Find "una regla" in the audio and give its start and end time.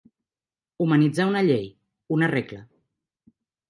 2.19-2.67